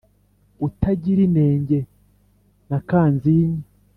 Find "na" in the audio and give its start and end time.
2.69-2.79